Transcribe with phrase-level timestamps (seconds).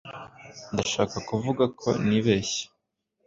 [0.73, 2.63] Ndashaka kuvuga ko nibeshye.